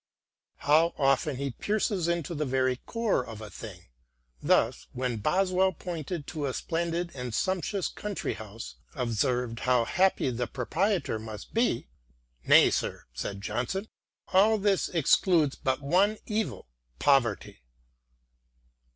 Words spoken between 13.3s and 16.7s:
Johnson," all this excludes but one evil—